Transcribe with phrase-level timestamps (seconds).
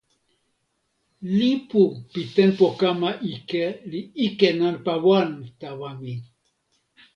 [1.37, 5.29] lipu pi tenpo kama ike li ike nanpa wan
[5.61, 6.13] tawa mi.